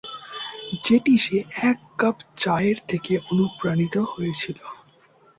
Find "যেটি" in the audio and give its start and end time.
0.85-1.13